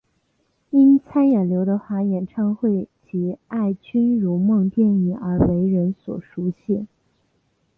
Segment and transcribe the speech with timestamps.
[0.71, 6.87] 因参演刘德华演唱会及爱君如梦电影而为人所熟悉。